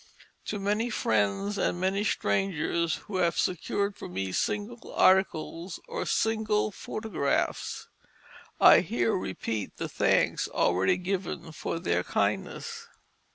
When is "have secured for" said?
3.17-4.07